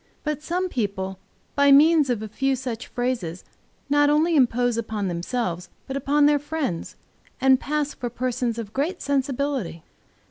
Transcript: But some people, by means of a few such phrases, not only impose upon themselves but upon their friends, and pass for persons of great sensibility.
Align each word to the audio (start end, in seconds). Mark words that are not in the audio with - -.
But 0.23 0.41
some 0.41 0.67
people, 0.67 1.19
by 1.53 1.71
means 1.71 2.09
of 2.09 2.23
a 2.23 2.27
few 2.27 2.55
such 2.55 2.87
phrases, 2.87 3.43
not 3.87 4.09
only 4.09 4.35
impose 4.35 4.75
upon 4.75 5.07
themselves 5.07 5.69
but 5.85 5.95
upon 5.95 6.25
their 6.25 6.39
friends, 6.39 6.95
and 7.39 7.59
pass 7.59 7.93
for 7.93 8.09
persons 8.09 8.57
of 8.57 8.73
great 8.73 9.03
sensibility. 9.03 9.83